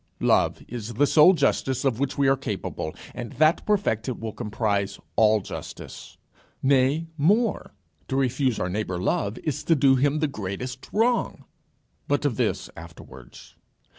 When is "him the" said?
9.97-10.27